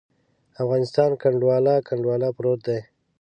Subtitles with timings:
[0.63, 2.79] افغانستان کنډواله، کنډواله پروت دی.